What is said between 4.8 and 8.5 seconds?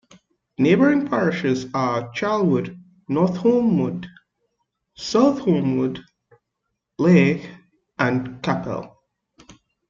South Holmwood, Leigh and